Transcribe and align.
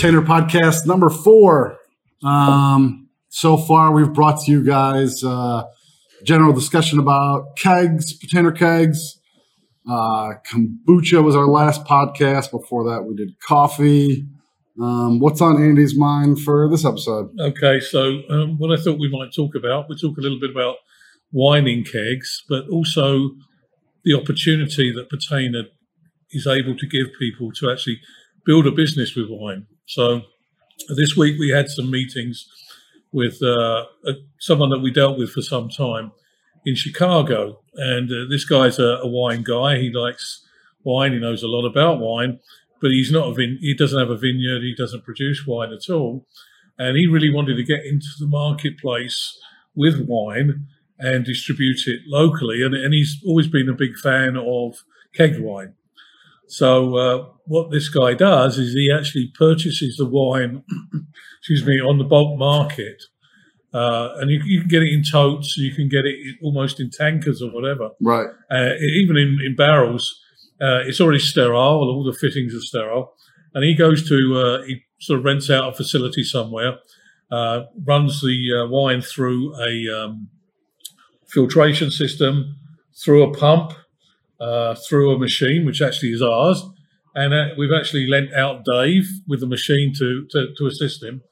Tainer 0.00 0.24
podcast 0.24 0.86
number 0.86 1.10
four. 1.10 1.76
Um, 2.24 3.10
so 3.28 3.58
far, 3.58 3.92
we've 3.92 4.10
brought 4.14 4.40
to 4.40 4.50
you 4.50 4.64
guys 4.64 5.22
uh, 5.22 5.64
general 6.24 6.54
discussion 6.54 6.98
about 6.98 7.54
kegs, 7.58 8.18
Tainer 8.18 8.56
kegs. 8.56 9.20
Uh, 9.86 10.36
kombucha 10.50 11.22
was 11.22 11.36
our 11.36 11.46
last 11.46 11.84
podcast. 11.84 12.50
Before 12.50 12.82
that, 12.84 13.02
we 13.02 13.14
did 13.14 13.38
coffee. 13.40 14.26
Um, 14.80 15.20
what's 15.20 15.42
on 15.42 15.62
Andy's 15.62 15.94
mind 15.94 16.40
for 16.40 16.66
this 16.70 16.86
episode? 16.86 17.38
Okay, 17.38 17.78
so 17.78 18.22
um, 18.30 18.56
what 18.56 18.72
I 18.72 18.82
thought 18.82 18.98
we 18.98 19.10
might 19.10 19.34
talk 19.34 19.54
about, 19.54 19.90
we 19.90 19.96
talk 19.96 20.16
a 20.16 20.22
little 20.22 20.40
bit 20.40 20.50
about 20.50 20.76
wine 21.30 21.66
in 21.66 21.84
kegs, 21.84 22.42
but 22.48 22.66
also 22.70 23.32
the 24.04 24.14
opportunity 24.14 24.94
that 24.94 25.10
Petainer 25.10 25.64
is 26.30 26.46
able 26.46 26.74
to 26.78 26.86
give 26.86 27.08
people 27.18 27.52
to 27.52 27.70
actually 27.70 28.00
build 28.44 28.66
a 28.66 28.72
business 28.72 29.14
with 29.14 29.26
wine. 29.28 29.66
So 29.86 30.22
this 30.88 31.16
week 31.16 31.38
we 31.38 31.50
had 31.50 31.68
some 31.68 31.90
meetings 31.90 32.46
with 33.12 33.42
uh, 33.42 33.84
someone 34.38 34.70
that 34.70 34.80
we 34.80 34.90
dealt 34.90 35.18
with 35.18 35.30
for 35.30 35.42
some 35.42 35.68
time 35.68 36.12
in 36.64 36.74
Chicago, 36.74 37.60
and 37.74 38.10
uh, 38.10 38.28
this 38.30 38.44
guy's 38.44 38.78
a, 38.78 39.00
a, 39.02 39.06
wine 39.06 39.42
guy. 39.42 39.78
He 39.78 39.90
likes 39.90 40.46
wine. 40.84 41.12
He 41.12 41.18
knows 41.18 41.42
a 41.42 41.48
lot 41.48 41.66
about 41.66 41.98
wine, 41.98 42.38
but 42.80 42.90
he's 42.90 43.10
not 43.10 43.28
a 43.28 43.34
vin- 43.34 43.58
he 43.60 43.74
doesn't 43.74 43.98
have 43.98 44.10
a 44.10 44.16
vineyard. 44.16 44.62
He 44.62 44.74
doesn't 44.76 45.04
produce 45.04 45.46
wine 45.46 45.72
at 45.72 45.92
all, 45.92 46.26
and 46.78 46.96
he 46.96 47.06
really 47.06 47.32
wanted 47.32 47.56
to 47.56 47.64
get 47.64 47.84
into 47.84 48.08
the 48.18 48.26
marketplace 48.26 49.38
with 49.74 50.06
wine 50.06 50.66
and 50.98 51.24
distribute 51.24 51.86
it 51.86 52.00
locally. 52.06 52.62
And, 52.62 52.74
and 52.74 52.92
he's 52.92 53.20
always 53.26 53.48
been 53.48 53.68
a 53.68 53.74
big 53.74 53.96
fan 53.96 54.36
of 54.36 54.76
keg 55.14 55.40
wine. 55.40 55.74
So 56.50 56.96
uh, 56.96 57.26
what 57.46 57.70
this 57.70 57.88
guy 57.88 58.14
does 58.14 58.58
is 58.58 58.72
he 58.72 58.92
actually 58.92 59.32
purchases 59.38 59.96
the 59.96 60.04
wine, 60.04 60.64
excuse 61.38 61.64
me, 61.64 61.80
on 61.80 61.98
the 61.98 62.04
bulk 62.04 62.40
market, 62.40 63.00
uh, 63.72 64.14
and 64.16 64.32
you, 64.32 64.42
you, 64.44 64.60
can 64.60 64.68
get 64.68 64.82
it 64.82 64.92
in 64.92 65.04
totes, 65.04 65.56
you 65.56 65.72
can 65.72 65.88
get 65.88 66.04
it 66.04 66.16
almost 66.42 66.80
in 66.80 66.90
tankers 66.90 67.40
or 67.40 67.50
whatever. 67.52 67.90
Right. 68.02 68.26
Uh, 68.50 68.74
even 68.80 69.16
in, 69.16 69.38
in 69.46 69.54
barrels, 69.54 70.20
uh, 70.60 70.82
it's 70.84 71.00
already 71.00 71.20
sterile. 71.20 71.88
All 71.88 72.02
the 72.02 72.18
fittings 72.18 72.52
are 72.52 72.60
sterile, 72.60 73.14
and 73.54 73.64
he 73.64 73.76
goes 73.76 74.08
to 74.08 74.36
uh, 74.36 74.62
he 74.64 74.82
sort 75.00 75.20
of 75.20 75.24
rents 75.24 75.50
out 75.50 75.72
a 75.72 75.76
facility 75.76 76.24
somewhere, 76.24 76.78
uh, 77.30 77.60
runs 77.86 78.22
the 78.22 78.66
wine 78.68 79.02
through 79.02 79.54
a 79.54 80.04
um, 80.04 80.28
filtration 81.28 81.92
system, 81.92 82.56
through 83.00 83.22
a 83.22 83.32
pump 83.32 83.74
uh, 84.40 84.74
through 84.74 85.14
a 85.14 85.18
machine, 85.18 85.64
which 85.66 85.82
actually 85.82 86.10
is 86.10 86.22
ours. 86.22 86.62
And 87.14 87.34
uh, 87.34 87.48
we've 87.58 87.72
actually 87.72 88.06
lent 88.06 88.32
out 88.32 88.64
Dave 88.64 89.08
with 89.26 89.40
the 89.40 89.46
machine 89.46 89.92
to, 89.98 90.26
to, 90.30 90.54
to 90.56 90.66
assist 90.66 91.02
him. 91.02 91.22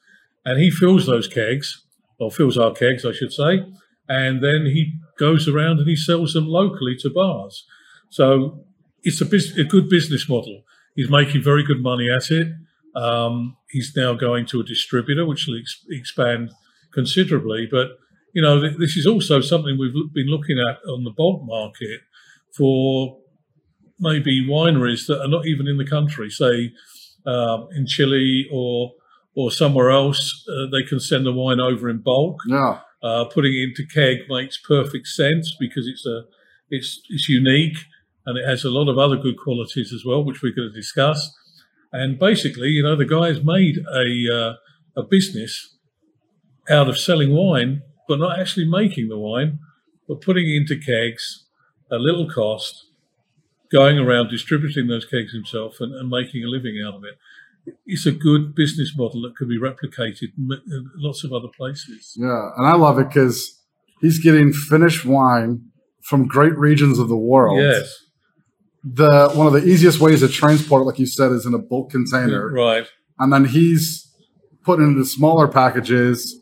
And 0.45 0.61
he 0.61 0.71
fills 0.71 1.07
those 1.07 1.29
kegs, 1.29 1.85
or 2.19 2.31
fills 2.31 2.59
our 2.59 2.73
kegs, 2.73 3.05
I 3.05 3.13
should 3.13 3.33
say. 3.33 3.65
And 4.09 4.43
then 4.43 4.67
he 4.67 4.95
goes 5.19 5.47
around 5.49 5.79
and 5.79 5.89
he 5.89 5.97
sells 5.97 6.33
them 6.33 6.47
locally 6.47 6.97
to 7.01 7.11
bars. 7.11 7.65
So 8.11 8.65
it's 9.03 9.21
a, 9.21 9.27
bus- 9.27 9.57
a 9.57 9.65
good 9.65 9.89
business 9.89 10.29
model. 10.29 10.63
He's 10.97 11.11
making 11.11 11.43
very 11.43 11.63
good 11.63 11.83
money 11.83 12.11
at 12.11 12.31
it. 12.31 12.49
Um, 12.97 13.57
he's 13.71 13.93
now 13.95 14.15
going 14.15 14.47
to 14.47 14.61
a 14.61 14.65
distributor, 14.65 15.25
which 15.27 15.47
will 15.47 15.59
ex- 15.59 15.85
expand 15.91 16.51
considerably. 16.93 17.69
But 17.71 17.91
you 18.35 18.43
know, 18.43 18.61
th- 18.61 18.79
this 18.79 18.97
is 18.97 19.07
also 19.07 19.41
something 19.41 19.79
we've 19.79 19.95
been 20.13 20.27
looking 20.27 20.59
at 20.59 20.79
on 20.89 21.05
the 21.05 21.11
bulk 21.11 21.43
market 21.45 22.01
for 22.57 23.19
maybe 23.99 24.47
wineries 24.47 25.07
that 25.07 25.21
are 25.21 25.29
not 25.29 25.47
even 25.47 25.67
in 25.67 25.77
the 25.77 25.87
country, 25.87 26.31
say 26.31 26.73
um, 27.27 27.69
in 27.75 27.87
Chile 27.87 28.47
or 28.53 28.93
or 29.35 29.53
somewhere 29.53 29.91
else, 29.91 30.45
uh, 30.49 30.67
they 30.73 30.83
can 30.83 30.99
send 30.99 31.25
the 31.25 31.33
wine 31.33 31.61
over 31.61 31.89
in 31.89 31.99
bulk. 31.99 32.41
Yeah. 32.49 32.81
Uh, 33.01 33.25
putting 33.27 33.53
it 33.55 33.69
into 33.69 33.87
keg 33.87 34.29
makes 34.29 34.59
perfect 34.59 35.07
sense 35.07 35.55
because 35.61 35.87
it's 35.87 36.05
a 36.05 36.23
it's 36.71 37.01
it's 37.09 37.29
unique 37.29 37.79
and 38.27 38.37
it 38.37 38.45
has 38.45 38.65
a 38.65 38.71
lot 38.71 38.91
of 38.91 38.99
other 38.99 39.17
good 39.17 39.37
qualities 39.39 39.93
as 39.93 40.05
well, 40.05 40.25
which 40.25 40.43
we're 40.43 40.55
going 40.55 40.69
to 40.69 40.75
discuss. 40.75 41.33
And 41.93 42.19
basically, 42.19 42.69
you 42.69 42.83
know, 42.83 42.97
the 42.97 43.05
guy's 43.05 43.43
made 43.43 43.79
a 43.79 44.35
uh, 44.35 44.55
a 44.97 45.03
business 45.05 45.77
out 46.69 46.89
of 46.89 46.99
selling 46.99 47.33
wine, 47.33 47.83
but 48.09 48.19
not 48.19 48.39
actually 48.39 48.69
making 48.69 49.09
the 49.09 49.19
wine, 49.19 49.61
but 50.07 50.21
putting 50.21 50.49
it 50.49 50.57
into 50.57 50.77
kegs 50.77 51.47
a 51.91 51.97
little 51.97 52.29
cost, 52.29 52.87
going 53.71 53.99
around 53.99 54.31
distributing 54.31 54.87
those 54.87 55.05
kegs 55.05 55.33
himself 55.33 55.77
and, 55.81 55.95
and 55.95 56.09
making 56.09 56.45
a 56.45 56.49
living 56.49 56.83
out 56.87 56.95
of 56.95 57.05
it. 57.05 57.19
It's 57.87 58.07
a 58.07 58.13
good 58.13 58.55
business 58.55 58.95
model 58.97 59.23
that 59.23 59.37
can 59.37 59.49
be 59.49 59.59
replicated 59.59 60.33
in 60.39 60.51
uh, 60.53 60.89
lots 60.97 61.23
of 61.23 61.33
other 61.33 61.49
places. 61.49 62.15
Yeah, 62.17 62.51
and 62.57 62.67
I 62.67 62.75
love 62.75 62.99
it 62.99 63.09
because 63.09 63.63
he's 64.01 64.19
getting 64.19 64.53
finished 64.53 65.05
wine 65.05 65.71
from 66.03 66.27
great 66.27 66.57
regions 66.57 66.99
of 66.99 67.09
the 67.09 67.17
world. 67.17 67.61
Yes. 67.61 68.05
The 68.83 69.31
one 69.35 69.47
of 69.47 69.53
the 69.53 69.65
easiest 69.67 70.01
ways 70.01 70.21
to 70.21 70.29
transport 70.29 70.83
it, 70.83 70.85
like 70.85 70.99
you 70.99 71.07
said, 71.07 71.33
is 71.33 71.45
in 71.45 71.53
a 71.53 71.59
bulk 71.59 71.91
container. 71.91 72.51
Right. 72.51 72.87
And 73.19 73.33
then 73.33 73.45
he's 73.45 74.11
putting 74.63 74.87
into 74.87 75.05
smaller 75.05 75.49
packages 75.49 76.41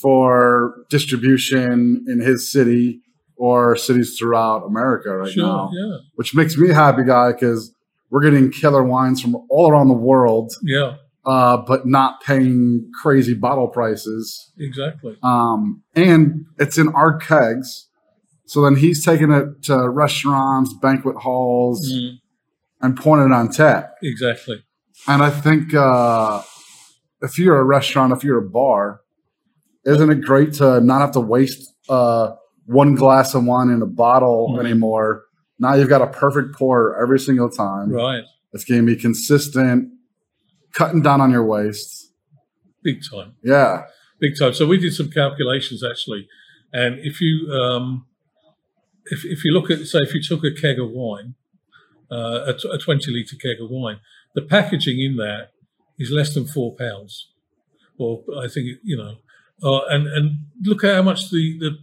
for 0.00 0.84
distribution 0.90 2.04
in 2.06 2.20
his 2.20 2.52
city 2.52 3.00
or 3.38 3.76
cities 3.76 4.16
throughout 4.18 4.66
America 4.66 5.16
right 5.16 5.32
sure, 5.32 5.44
now, 5.44 5.70
yeah. 5.72 5.98
which 6.16 6.34
makes 6.34 6.56
me 6.56 6.68
happy, 6.68 7.04
guy, 7.04 7.32
because 7.32 7.72
we're 8.10 8.22
getting 8.22 8.50
killer 8.50 8.82
wines 8.82 9.22
from 9.22 9.36
all 9.48 9.70
around 9.70 9.88
the 9.88 9.94
world. 9.94 10.52
Yeah. 10.62 10.96
Uh, 11.24 11.58
but 11.58 11.86
not 11.86 12.22
paying 12.22 12.90
crazy 13.02 13.34
bottle 13.34 13.68
prices. 13.68 14.50
Exactly. 14.58 15.16
Um, 15.22 15.82
and 15.94 16.46
it's 16.58 16.78
in 16.78 16.88
our 16.88 17.18
kegs. 17.18 17.88
So 18.46 18.62
then 18.62 18.76
he's 18.76 19.04
taking 19.04 19.30
it 19.30 19.62
to 19.64 19.90
restaurants, 19.90 20.72
banquet 20.80 21.16
halls, 21.16 21.92
mm. 21.92 22.12
and 22.80 22.96
pouring 22.96 23.30
it 23.30 23.34
on 23.34 23.50
tap. 23.50 23.92
Exactly. 24.02 24.64
And 25.06 25.22
I 25.22 25.28
think 25.28 25.74
uh, 25.74 26.42
if 27.20 27.38
you're 27.38 27.58
a 27.58 27.64
restaurant, 27.64 28.12
if 28.14 28.24
you're 28.24 28.38
a 28.38 28.48
bar, 28.48 29.02
isn't 29.84 30.10
it 30.10 30.22
great 30.22 30.54
to 30.54 30.80
not 30.80 31.02
have 31.02 31.12
to 31.12 31.20
waste 31.20 31.74
uh, 31.90 32.36
one 32.68 32.94
glass 32.94 33.34
of 33.34 33.44
wine 33.44 33.70
in 33.70 33.80
a 33.80 33.86
bottle 33.86 34.50
mm-hmm. 34.50 34.66
anymore. 34.66 35.24
Now 35.58 35.74
you've 35.74 35.88
got 35.88 36.02
a 36.02 36.06
perfect 36.06 36.54
pour 36.54 37.00
every 37.02 37.18
single 37.18 37.48
time. 37.48 37.90
Right. 37.90 38.22
It's 38.52 38.64
going 38.64 38.84
to 38.84 38.86
be 38.86 39.00
consistent, 39.00 39.90
cutting 40.72 41.02
down 41.02 41.20
on 41.20 41.30
your 41.30 41.44
waste. 41.44 42.12
Big 42.82 43.00
time. 43.10 43.34
Yeah. 43.42 43.84
Big 44.20 44.38
time. 44.38 44.52
So 44.52 44.66
we 44.66 44.78
did 44.78 44.94
some 44.94 45.10
calculations 45.10 45.82
actually, 45.82 46.28
and 46.72 46.98
if 46.98 47.20
you 47.20 47.50
um, 47.52 48.06
if 49.06 49.24
if 49.24 49.44
you 49.44 49.52
look 49.52 49.70
at 49.70 49.86
say 49.86 50.00
if 50.00 50.12
you 50.12 50.22
took 50.22 50.44
a 50.44 50.52
keg 50.52 50.78
of 50.78 50.90
wine, 50.90 51.34
uh, 52.10 52.44
a, 52.46 52.54
t- 52.54 52.68
a 52.70 52.78
twenty 52.78 53.12
liter 53.12 53.36
keg 53.36 53.62
of 53.62 53.70
wine, 53.70 54.00
the 54.34 54.42
packaging 54.42 55.00
in 55.00 55.16
that 55.16 55.52
is 55.98 56.10
less 56.10 56.34
than 56.34 56.46
four 56.46 56.74
pounds, 56.74 57.28
or 57.96 58.24
I 58.36 58.48
think 58.48 58.78
you 58.82 58.96
know, 58.96 59.16
uh, 59.62 59.86
and 59.86 60.08
and 60.08 60.46
look 60.62 60.82
at 60.82 60.96
how 60.96 61.02
much 61.02 61.30
the 61.30 61.58
the 61.58 61.78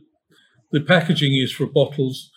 the 0.71 0.81
packaging 0.81 1.35
is 1.35 1.51
for 1.51 1.65
bottles 1.65 2.31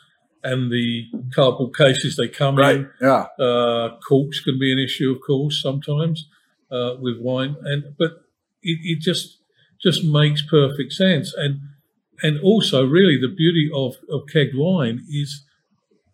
and 0.45 0.71
the 0.71 1.07
cardboard 1.35 1.77
cases 1.77 2.17
they 2.17 2.29
come 2.29 2.57
right. 2.57 2.77
in. 2.77 2.91
Yeah. 3.01 3.27
Uh, 3.39 3.99
corks 4.07 4.41
can 4.41 4.59
be 4.59 4.73
an 4.73 4.79
issue, 4.79 5.11
of 5.13 5.19
course, 5.27 5.61
sometimes 5.61 6.29
uh, 6.71 6.95
with 6.99 7.19
wine, 7.21 7.57
and 7.65 7.97
but 7.99 8.13
it, 8.63 8.79
it, 8.83 9.01
just 9.01 9.39
just 9.83 10.05
makes 10.05 10.43
perfect 10.43 10.93
sense. 10.93 11.35
And 11.35 11.61
and 12.23 12.41
also, 12.41 12.85
really, 12.87 13.19
the 13.21 13.29
beauty 13.35 13.71
of 13.75 13.97
of 14.11 14.23
kegged 14.33 14.57
wine 14.57 15.05
is 15.09 15.45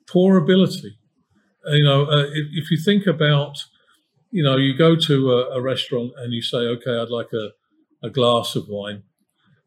pourability. 0.07 0.97
You 1.67 1.85
know, 1.85 2.05
uh, 2.05 2.27
if, 2.33 2.47
if, 2.53 2.71
you 2.71 2.77
think 2.77 3.07
about, 3.07 3.57
you 4.31 4.45
know, 4.45 4.57
you 4.57 4.77
go 4.77 4.97
to 4.97 5.33
a, 5.33 5.57
a 5.57 5.63
restaurant 5.63 6.13
and 6.19 6.35
you 6.35 6.43
say, 6.43 6.59
okay, 6.59 6.95
I'd 6.95 7.09
like 7.09 7.33
a, 7.33 8.07
a 8.07 8.11
glass 8.11 8.55
of 8.55 8.69
wine, 8.69 9.05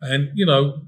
and 0.02 0.30
you 0.36 0.46
know 0.46 0.84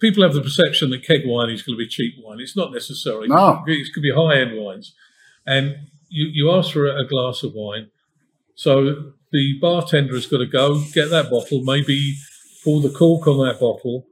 people 0.00 0.22
have 0.22 0.34
the 0.34 0.42
perception 0.42 0.90
that 0.90 1.04
keg 1.04 1.22
wine 1.24 1.50
is 1.50 1.62
going 1.62 1.76
to 1.76 1.84
be 1.84 1.88
cheap 1.88 2.14
wine. 2.18 2.40
It's 2.40 2.56
not 2.56 2.72
necessarily. 2.72 3.28
No. 3.28 3.62
It 3.66 3.92
could 3.92 4.02
be 4.02 4.12
high 4.14 4.36
end 4.36 4.56
wines. 4.56 4.94
And 5.46 5.76
you, 6.08 6.28
you 6.32 6.50
ask 6.50 6.72
for 6.72 6.86
a 6.86 7.06
glass 7.06 7.42
of 7.42 7.52
wine. 7.54 7.90
So 8.54 9.12
the 9.32 9.58
bartender 9.60 10.14
has 10.14 10.26
got 10.26 10.38
to 10.38 10.46
go 10.46 10.82
get 10.92 11.10
that 11.10 11.30
bottle, 11.30 11.62
maybe 11.62 12.14
pull 12.64 12.80
the 12.80 12.90
cork 12.90 13.26
on 13.26 13.46
that 13.46 13.60
bottle, 13.60 14.06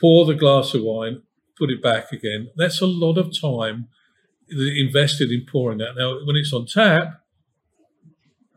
pour 0.00 0.26
the 0.26 0.34
glass 0.34 0.74
of 0.74 0.82
wine, 0.82 1.22
put 1.56 1.70
it 1.70 1.82
back 1.82 2.12
again. 2.12 2.50
That's 2.56 2.80
a 2.80 2.86
lot 2.86 3.18
of 3.18 3.38
time 3.38 3.88
invested 4.50 5.30
in 5.30 5.46
pouring 5.50 5.78
that. 5.78 5.94
Now, 5.96 6.18
when 6.26 6.36
it's 6.36 6.52
on 6.52 6.66
tap, 6.66 7.22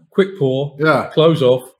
quick 0.09 0.37
pour, 0.37 0.75
yeah. 0.79 1.09
close 1.13 1.41
off, 1.41 1.71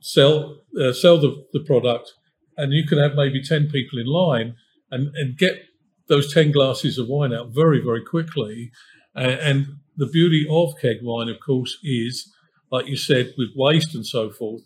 sell 0.00 0.58
uh, 0.80 0.92
sell 0.92 1.20
the, 1.20 1.46
the 1.52 1.60
product, 1.60 2.14
and 2.56 2.72
you 2.72 2.86
can 2.86 2.98
have 2.98 3.14
maybe 3.14 3.42
10 3.42 3.68
people 3.68 3.98
in 3.98 4.06
line 4.06 4.54
and, 4.90 5.14
and 5.14 5.36
get 5.36 5.62
those 6.08 6.32
10 6.32 6.52
glasses 6.52 6.98
of 6.98 7.08
wine 7.08 7.32
out 7.32 7.48
very, 7.54 7.80
very 7.80 8.04
quickly. 8.04 8.70
And, 9.14 9.32
and 9.32 9.66
the 9.96 10.06
beauty 10.06 10.46
of 10.50 10.74
keg 10.80 10.98
wine, 11.02 11.28
of 11.28 11.38
course, 11.40 11.78
is 11.82 12.30
like 12.74 12.88
you 12.88 12.96
said, 12.96 13.32
with 13.38 13.50
waste 13.54 13.94
and 13.94 14.04
so 14.04 14.30
forth, 14.30 14.62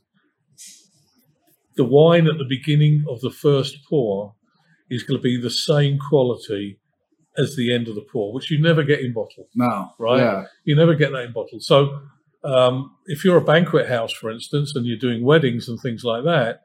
the 1.76 1.85
wine 1.85 2.26
at 2.26 2.38
the 2.38 2.46
beginning 2.49 3.05
of 3.08 3.20
the 3.20 3.31
first 3.31 3.76
pour 3.88 4.34
is 4.88 5.02
going 5.02 5.19
to 5.19 5.23
be 5.23 5.38
the 5.38 5.50
same 5.50 5.99
quality 6.08 6.81
as 7.37 7.55
the 7.55 7.73
end 7.73 7.87
of 7.87 7.94
the 7.94 8.06
pour, 8.11 8.32
which 8.32 8.50
you 8.50 8.61
never 8.61 8.82
get 8.82 9.00
in 9.00 9.12
bottle. 9.12 9.46
No. 9.55 9.91
Right. 9.99 10.20
Yeah. 10.20 10.44
You 10.64 10.75
never 10.75 10.94
get 10.94 11.12
that 11.12 11.25
in 11.25 11.32
bottle. 11.32 11.61
So 11.61 12.00
um, 12.44 12.96
if 13.06 13.25
you're 13.25 13.37
a 13.37 13.44
banquet 13.44 13.88
house, 13.88 14.12
for 14.12 14.31
instance, 14.31 14.75
and 14.75 14.87
you're 14.87 14.96
doing 14.96 15.23
weddings 15.23 15.69
and 15.69 15.79
things 15.79 16.02
like 16.02 16.25
that, 16.25 16.62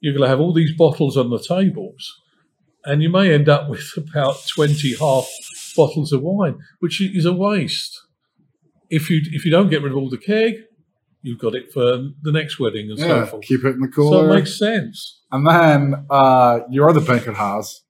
you're 0.00 0.12
going 0.14 0.22
to 0.24 0.28
have 0.28 0.40
all 0.40 0.52
these 0.52 0.72
bottles 0.76 1.16
on 1.16 1.30
the 1.30 1.38
tables, 1.38 2.20
and 2.84 3.02
you 3.02 3.08
may 3.08 3.32
end 3.32 3.48
up 3.48 3.68
with 3.72 3.88
about 3.96 4.36
20 4.54 4.94
half 4.96 5.28
bottles 5.76 6.12
of 6.12 6.22
wine, 6.22 6.58
which 6.80 7.00
is 7.00 7.24
a 7.24 7.32
waste. 7.32 7.98
If 8.90 9.10
you 9.10 9.20
if 9.32 9.44
you 9.44 9.50
don't 9.50 9.68
get 9.68 9.82
rid 9.82 9.92
of 9.92 9.98
all 9.98 10.08
the 10.08 10.16
keg, 10.18 10.54
you've 11.22 11.38
got 11.38 11.54
it 11.54 11.72
for 11.72 11.80
the 12.22 12.32
next 12.32 12.58
wedding 12.58 12.88
and 12.90 12.98
so 12.98 13.26
forth. 13.26 13.42
Keep 13.44 13.64
it 13.64 13.74
in 13.74 13.80
the 13.80 13.88
So 13.88 13.92
cooler. 13.92 14.30
it 14.30 14.34
makes 14.36 14.58
sense. 14.58 15.20
and 15.30 15.46
then 15.46 16.06
uh, 16.08 16.60
you're 16.70 16.92
the 16.94 17.00
banquet 17.02 17.34
house, 17.36 17.82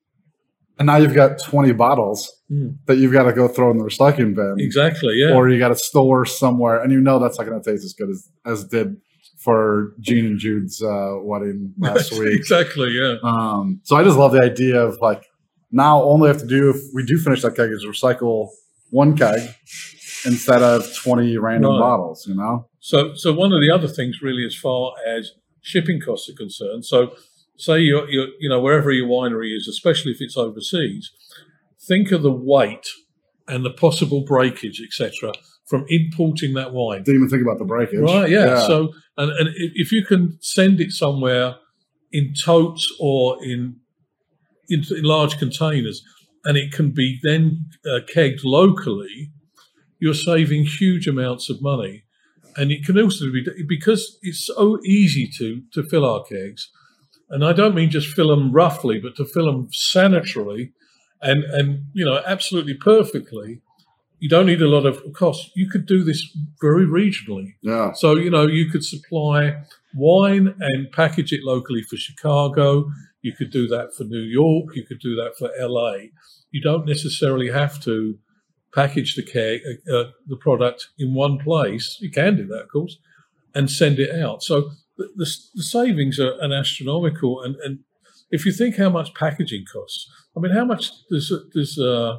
and 0.79 0.87
now 0.87 0.97
you've 0.97 1.15
got 1.15 1.39
20 1.43 1.73
bottles 1.73 2.33
Mm. 2.51 2.79
that 2.87 2.97
you've 2.97 3.13
got 3.13 3.25
to 3.25 3.33
go 3.35 3.47
throw 3.47 3.71
in 3.71 3.77
the 3.77 3.85
recycling 3.85 4.35
bin. 4.35 4.55
Exactly. 4.57 5.13
Yeah. 5.17 5.35
or 5.35 5.51
you 5.51 5.59
got 5.59 5.69
to 5.69 5.75
store 5.77 6.25
somewhere, 6.25 6.81
and 6.83 6.91
you 6.91 6.99
know 6.99 7.19
that's 7.19 7.37
not 7.39 7.47
going 7.47 7.63
to 7.63 7.71
taste 7.71 7.85
as 7.85 7.93
good 7.93 8.09
as 8.09 8.27
as 8.47 8.65
did 8.65 8.97
for 9.39 9.95
Gene 10.01 10.27
and 10.27 10.39
Jude's 10.39 10.83
uh, 10.83 11.17
wedding 11.21 11.73
last 11.79 12.13
week. 12.13 12.35
exactly. 12.37 12.91
Yeah. 12.91 13.17
Um, 13.23 13.81
so 13.85 13.97
I 13.97 14.03
just 14.05 14.19
love 14.19 14.33
the 14.33 14.43
idea 14.43 14.81
of 14.81 14.99
like 15.01 15.25
now 15.71 16.01
all 16.01 16.19
we 16.19 16.29
have 16.29 16.39
to 16.41 16.47
do 16.47 16.71
if 16.71 16.77
we 16.95 17.05
do 17.05 17.19
finish 17.19 17.43
that 17.43 17.55
keg 17.57 17.71
is 17.71 17.85
recycle 17.87 18.49
one 18.91 19.17
keg 19.17 19.49
instead 20.25 20.63
of 20.63 20.85
twenty 20.97 21.37
random 21.39 21.73
Right. 21.73 21.79
bottles. 21.81 22.27
You 22.27 22.35
know, 22.35 22.69
So, 22.81 23.15
so 23.15 23.33
one 23.33 23.53
of 23.53 23.61
the 23.61 23.71
other 23.71 23.87
things, 23.89 24.21
really, 24.23 24.45
as 24.45 24.55
far 24.57 24.95
as 25.07 25.33
shipping 25.61 26.01
costs 26.01 26.29
are 26.29 26.35
concerned, 26.35 26.85
so 26.87 27.15
say 27.57 27.81
you're, 27.81 28.09
you're, 28.09 28.29
you 28.41 28.49
know, 28.49 28.61
wherever 28.61 28.91
your 28.91 29.07
winery 29.09 29.55
is, 29.57 29.67
especially 29.69 30.13
if 30.13 30.21
it's 30.21 30.37
overseas, 30.37 31.11
think 31.87 32.11
of 32.13 32.23
the 32.23 32.33
weight 32.33 32.87
and 33.47 33.65
the 33.65 33.71
possible 33.71 34.23
breakage, 34.25 34.81
etc., 34.85 35.33
from 35.69 35.85
importing 35.89 36.55
that 36.55 36.73
wine. 36.73 37.03
didn't 37.03 37.17
even 37.17 37.29
think 37.29 37.43
about 37.43 37.59
the 37.59 37.65
breakage. 37.65 38.01
Right? 38.01 38.29
Yeah. 38.29 38.67
So, 38.67 38.93
and 39.17 39.31
and 39.33 39.49
if 39.55 39.73
if 39.75 39.93
you 39.93 40.05
can 40.05 40.39
send 40.41 40.81
it 40.81 40.93
somewhere 40.93 41.57
in 42.11 42.33
totes 42.35 42.93
or 42.99 43.43
in 43.45 43.77
in, 44.69 44.83
in 44.91 45.05
large 45.05 45.39
containers, 45.39 46.03
and 46.45 46.57
it 46.57 46.73
can 46.73 46.91
be 46.91 47.19
then 47.23 47.67
uh, 47.87 48.01
kegged 48.13 48.41
locally, 48.45 49.31
you're 49.99 50.15
saving 50.15 50.65
huge 50.65 51.07
amounts 51.07 51.51
of 51.51 51.63
money. 51.63 52.05
And 52.57 52.73
it 52.73 52.85
can 52.85 52.99
also 52.99 53.27
be 53.31 53.47
because 53.69 54.19
it's 54.23 54.47
so 54.47 54.79
easy 54.85 55.31
to 55.39 55.63
to 55.75 55.83
fill 55.83 56.05
our 56.05 56.25
kegs, 56.25 56.71
and 57.31 57.45
I 57.45 57.53
don't 57.53 57.75
mean 57.75 57.91
just 57.91 58.09
fill 58.09 58.29
them 58.29 58.53
roughly, 58.53 58.99
but 58.99 59.17
to 59.17 59.25
fill 59.25 59.47
them 59.47 59.69
sanitarily, 59.69 60.73
and 61.21 61.45
and 61.45 61.85
you 61.93 62.05
know 62.05 62.21
absolutely 62.27 62.75
perfectly. 62.75 63.61
You 64.19 64.29
don't 64.29 64.47
need 64.47 64.63
a 64.63 64.69
lot 64.69 64.87
of 64.87 65.01
cost. 65.13 65.51
You 65.55 65.69
could 65.69 65.87
do 65.87 66.03
this 66.03 66.37
very 66.61 66.87
regionally. 66.87 67.55
yeah, 67.63 67.93
So, 67.93 68.17
you 68.17 68.31
know, 68.31 68.47
you 68.47 68.71
could 68.71 68.85
supply 68.85 69.63
wine 69.95 70.55
and 70.59 70.91
package 70.93 71.33
it 71.33 71.45
locally 71.45 71.83
for 71.83 71.97
Chicago. 71.97 72.91
You 73.23 73.33
could 73.33 73.51
do 73.51 73.67
that 73.69 73.95
for 73.97 74.05
New 74.05 74.23
York. 74.23 74.75
You 74.75 74.85
could 74.85 75.01
do 75.01 75.15
that 75.17 75.37
for 75.39 75.51
LA. 75.59 76.09
You 76.51 76.61
don't 76.63 76.87
necessarily 76.87 77.51
have 77.51 77.81
to 77.85 78.19
package 78.75 79.15
the 79.15 79.23
keg, 79.23 79.61
uh, 79.89 79.97
uh, 79.97 80.11
the 80.27 80.37
product 80.37 80.89
in 80.99 81.15
one 81.15 81.39
place. 81.39 81.99
You 82.01 82.11
can 82.11 82.37
do 82.37 82.47
that, 82.47 82.63
of 82.63 82.69
course, 82.71 82.99
and 83.55 83.71
send 83.71 83.99
it 83.99 84.15
out. 84.21 84.43
So 84.43 84.71
the, 84.97 85.09
the, 85.17 85.31
the 85.55 85.63
savings 85.63 86.19
are 86.19 86.39
an 86.41 86.53
astronomical. 86.53 87.43
And, 87.43 87.57
and 87.57 87.81
if 88.31 88.45
you 88.45 88.53
think 88.53 88.77
how 88.77 88.91
much 88.91 89.15
packaging 89.15 89.65
costs, 89.73 90.11
I 90.37 90.41
mean, 90.41 90.53
how 90.53 90.65
much 90.65 90.91
does 91.11 91.33
does 91.53 91.79
uh, 91.79 92.19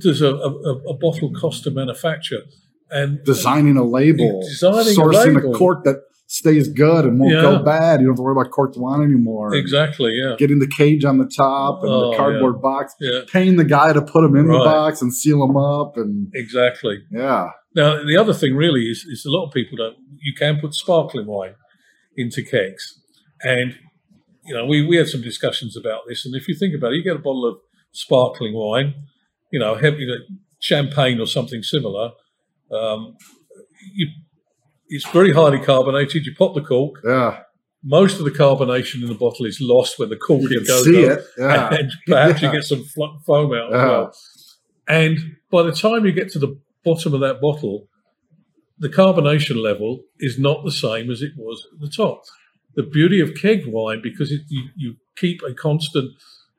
does 0.00 0.20
a, 0.22 0.28
a, 0.34 0.76
a 0.92 0.94
bottle 0.96 1.32
cost 1.32 1.64
to 1.64 1.70
manufacture? 1.70 2.42
And 2.90 3.22
designing 3.24 3.76
a 3.76 3.84
label, 3.84 4.40
Designing 4.42 4.78
a 4.94 5.00
sourcing 5.00 5.36
label. 5.36 5.54
a 5.54 5.58
cork 5.58 5.84
that 5.84 5.96
stays 6.26 6.68
good 6.68 7.04
and 7.04 7.18
won't 7.20 7.32
Yeah. 7.34 7.42
go 7.42 7.62
bad. 7.62 8.00
You 8.00 8.06
don't 8.06 8.12
have 8.12 8.16
to 8.16 8.22
worry 8.22 8.32
about 8.40 8.50
corked 8.52 8.76
wine 8.76 9.02
anymore. 9.02 9.54
Exactly. 9.54 10.12
Yeah. 10.14 10.34
Getting 10.38 10.58
the 10.60 10.66
cage 10.68 11.04
on 11.04 11.18
the 11.18 11.26
top 11.26 11.82
and 11.82 11.90
Oh, 11.90 12.10
the 12.10 12.16
cardboard 12.16 12.60
box, 12.62 12.94
Yeah. 13.00 13.20
paying 13.32 13.56
the 13.56 13.64
guy 13.64 13.92
to 13.92 14.02
put 14.02 14.22
them 14.22 14.36
in 14.36 14.46
the 14.46 14.58
box 14.58 15.02
and 15.02 15.12
seal 15.14 15.44
them 15.46 15.56
up, 15.56 15.96
and 15.96 16.28
Exactly. 16.34 16.98
yeah, 17.12 17.50
Now 17.74 18.02
the 18.04 18.16
other 18.16 18.32
thing 18.32 18.54
really 18.56 18.82
is, 18.86 19.04
is 19.08 19.24
a 19.24 19.30
lot 19.30 19.46
of 19.46 19.52
people 19.52 19.76
don't. 19.76 19.96
You 20.20 20.34
can 20.34 20.58
put 20.60 20.74
sparkling 20.74 21.26
wine 21.26 21.54
into 22.16 22.42
kegs, 22.42 23.00
and 23.42 23.74
you 24.46 24.54
know 24.54 24.64
we 24.66 24.84
we 24.84 24.96
had 24.96 25.08
some 25.08 25.22
discussions 25.22 25.76
about 25.76 26.00
this. 26.08 26.24
And 26.26 26.34
if 26.34 26.48
you 26.48 26.54
think 26.56 26.74
about 26.74 26.92
it, 26.92 26.96
you 26.96 27.04
get 27.04 27.16
a 27.16 27.20
bottle 27.20 27.46
of 27.46 27.56
sparkling 27.92 28.54
wine, 28.54 28.94
you 29.50 29.58
know, 29.58 29.74
heavy 29.74 30.06
champagne 30.60 31.20
or 31.20 31.26
something 31.26 31.62
similar. 31.62 32.12
Um, 32.70 33.16
you, 33.94 34.08
it's 34.88 35.08
very 35.10 35.32
highly 35.32 35.58
carbonated. 35.60 36.26
You 36.26 36.34
pop 36.36 36.54
the 36.54 36.62
cork. 36.62 37.00
yeah. 37.04 37.42
Most 37.82 38.18
of 38.18 38.26
the 38.26 38.30
carbonation 38.30 39.00
in 39.02 39.08
the 39.08 39.14
bottle 39.14 39.46
is 39.46 39.58
lost 39.58 39.98
when 39.98 40.10
the 40.10 40.16
cork 40.16 40.42
You 40.50 40.62
goes 40.66 40.84
see 40.84 41.08
up. 41.08 41.18
it. 41.18 41.24
Yeah. 41.38 41.74
and 41.74 41.90
perhaps 42.06 42.42
Yeah. 42.42 42.48
you 42.52 42.58
get 42.58 42.64
some 42.64 42.84
foam 42.84 43.54
out 43.54 43.72
as 43.72 43.88
well. 43.88 44.12
And 44.86 45.18
by 45.50 45.62
the 45.62 45.72
time 45.72 46.04
you 46.04 46.12
get 46.12 46.30
to 46.32 46.38
the 46.38 46.58
bottom 46.84 47.14
of 47.14 47.20
that 47.20 47.40
bottle, 47.40 47.88
the 48.78 48.90
carbonation 48.90 49.56
level 49.62 50.00
is 50.18 50.38
not 50.38 50.62
the 50.64 50.70
same 50.72 51.10
as 51.10 51.22
it 51.22 51.32
was 51.38 51.66
at 51.72 51.80
the 51.80 51.88
top. 51.88 52.22
The 52.74 52.82
beauty 52.82 53.18
of 53.20 53.34
keg 53.34 53.66
wine, 53.66 54.00
because 54.02 54.30
it, 54.30 54.42
you, 54.48 54.68
you 54.76 54.96
keep 55.16 55.40
a 55.42 55.54
constant 55.54 56.10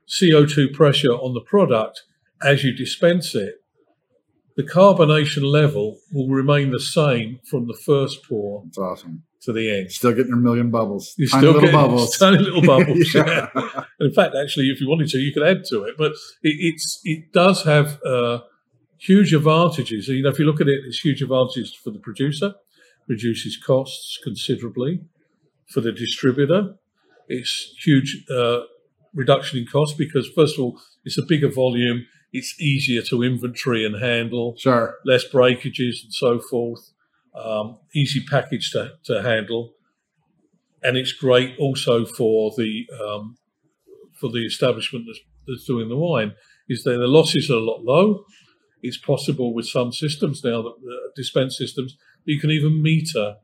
CO2 0.08 0.74
pressure 0.74 1.12
on 1.14 1.34
the 1.36 1.42
product 1.42 2.02
as 2.44 2.64
you 2.64 2.74
dispense 2.74 3.36
it, 3.36 3.56
the 4.58 4.64
carbonation 4.64 5.44
level 5.44 6.00
will 6.12 6.28
remain 6.28 6.72
the 6.72 6.80
same 6.80 7.40
from 7.50 7.68
the 7.68 7.74
first 7.74 8.28
pour 8.28 8.64
awesome. 8.78 9.24
to 9.42 9.54
the 9.54 9.72
end. 9.72 9.92
Still 9.92 10.12
getting 10.12 10.28
your 10.28 10.38
million 10.38 10.70
bubbles. 10.70 11.14
You 11.18 11.28
Tiny 11.28 11.42
still 11.42 11.54
little 11.54 11.70
get 11.70 11.74
bubbles. 11.74 12.18
tiny 12.20 12.38
little 12.38 12.62
bubbles. 12.62 13.14
Yeah. 13.16 13.48
yeah. 13.56 13.84
In 14.00 14.14
fact, 14.14 14.36
actually, 14.36 14.66
if 14.70 14.82
you 14.82 14.90
wanted 14.90 15.10
to, 15.10 15.20
you 15.20 15.34
could 15.34 15.44
add 15.44 15.64
to 15.70 15.84
it. 15.84 15.96
But 15.98 16.12
it, 16.44 16.56
it's 16.60 17.00
it 17.04 17.32
does 17.32 17.64
have 17.64 18.02
uh, 18.04 18.42
huge 18.98 19.34
advantages. 19.34 20.08
You 20.08 20.24
know, 20.24 20.30
if 20.30 20.40
you 20.40 20.46
look 20.46 20.62
at 20.62 20.68
it, 20.68 20.82
it's 20.86 21.00
huge 21.00 21.22
advantages 21.22 21.74
for 21.74 21.92
the 21.92 22.00
producer, 22.00 22.54
reduces 23.08 23.58
costs 23.58 24.20
considerably. 24.24 25.02
For 25.68 25.80
the 25.80 25.94
distributor, 25.94 26.76
it's 27.30 27.74
huge 27.80 28.26
uh, 28.30 28.62
reduction 29.14 29.60
in 29.60 29.66
cost 29.66 29.98
because 29.98 30.30
first 30.36 30.58
of 30.58 30.66
all, 30.66 30.82
it's 31.06 31.18
a 31.18 31.26
bigger 31.26 31.50
volume. 31.50 32.06
It's 32.34 32.60
easier 32.62 33.02
to 33.04 33.24
inventory 33.24 33.86
and 33.86 34.02
handle 34.02 34.56
Sure. 34.58 34.96
less 35.06 35.24
breakages 35.26 36.02
and 36.04 36.14
so 36.14 36.40
forth, 36.40 36.92
um, 37.36 37.78
easy 37.94 38.24
package 38.30 38.72
to, 38.72 38.94
to 39.06 39.22
handle, 39.22 39.74
and 40.84 40.98
it's 40.98 41.12
great 41.14 41.56
also 41.60 42.06
for 42.06 42.52
the 42.58 42.88
um, 43.04 43.38
for 44.20 44.30
the 44.30 44.46
establishment 44.46 45.06
that's, 45.08 45.20
that's 45.48 45.66
doing 45.66 45.90
the 45.90 45.98
wine. 45.98 46.34
Is 46.70 46.84
that 46.84 46.92
the 46.92 47.08
losses 47.08 47.50
are 47.50 47.56
a 47.56 47.60
lot 47.60 47.84
low. 47.84 48.24
It's 48.82 48.98
possible 48.98 49.54
with 49.54 49.68
some 49.68 49.92
systems 49.92 50.44
now 50.44 50.62
that 50.62 50.70
uh, 50.70 51.12
dispense 51.16 51.58
systems 51.58 51.98
you 52.24 52.40
can 52.40 52.50
even 52.52 52.82
meter 52.82 53.36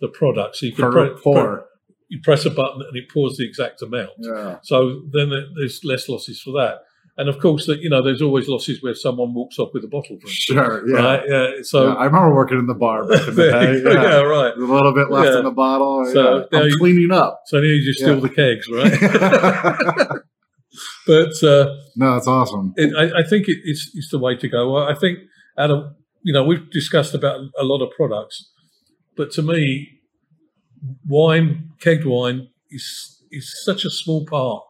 the 0.00 0.08
product, 0.08 0.56
so 0.56 0.66
you 0.66 0.72
can 0.72 0.90
pre- 0.90 1.14
pour. 1.22 1.66
you 2.08 2.20
press 2.22 2.44
a 2.44 2.50
button 2.50 2.82
and 2.82 2.96
it 2.96 3.08
pours 3.10 3.36
the 3.36 3.46
exact 3.46 3.80
amount. 3.82 4.10
Yeah. 4.18 4.58
So 4.62 5.02
then 5.10 5.30
there's 5.56 5.80
less 5.84 6.08
losses 6.08 6.40
for 6.40 6.50
that. 6.52 6.80
And 7.16 7.28
of 7.28 7.38
course, 7.38 7.66
that 7.66 7.80
you 7.80 7.88
know, 7.88 8.02
there's 8.02 8.20
always 8.20 8.48
losses 8.48 8.82
where 8.82 8.94
someone 8.94 9.34
walks 9.34 9.56
off 9.58 9.70
with 9.72 9.84
a 9.84 9.88
bottle. 9.88 10.18
For. 10.20 10.26
Sure. 10.28 10.88
Yeah. 10.88 10.96
Right? 10.96 11.22
Yeah. 11.28 11.50
So 11.62 11.86
Yeah, 11.88 11.94
I 11.94 12.04
remember 12.06 12.34
working 12.34 12.58
in 12.58 12.66
the 12.66 12.74
bar 12.74 13.06
back 13.06 13.28
in 13.28 13.34
the 13.36 13.42
day. 13.52 13.82
Yeah. 13.84 14.02
yeah, 14.02 14.16
right. 14.22 14.52
A 14.56 14.58
little 14.60 14.92
bit 14.92 15.10
left 15.10 15.28
Yeah. 15.30 15.38
in 15.38 15.44
the 15.44 15.52
bottle. 15.52 16.04
So 16.12 16.48
yeah. 16.50 16.58
I'm 16.58 16.68
you- 16.70 16.78
cleaning 16.78 17.12
up. 17.12 17.42
So 17.46 17.58
now 17.58 17.62
you 17.64 17.84
just 17.84 18.00
steal 18.00 18.20
the 18.20 18.28
kegs, 18.28 18.66
right? 18.68 20.20
but 21.06 21.32
uh, 21.48 21.74
no, 21.96 22.14
that's 22.14 22.26
awesome. 22.26 22.72
it, 22.76 22.92
I, 22.96 23.20
I 23.20 23.22
think 23.22 23.48
it, 23.48 23.58
it's 23.64 23.90
it's 23.94 24.10
the 24.10 24.18
way 24.18 24.36
to 24.36 24.48
go. 24.48 24.76
I 24.76 24.94
think 24.94 25.18
out 25.58 25.70
of 25.70 25.92
you 26.22 26.32
know 26.32 26.42
we've 26.44 26.68
discussed 26.70 27.14
about 27.14 27.38
a 27.58 27.64
lot 27.64 27.80
of 27.84 27.90
products, 27.96 28.50
but 29.16 29.30
to 29.32 29.42
me, 29.42 29.88
wine, 31.06 31.70
kegged 31.80 32.06
wine, 32.06 32.48
is 32.70 33.22
is 33.30 33.52
such 33.64 33.84
a 33.84 33.90
small 33.90 34.26
part 34.26 34.62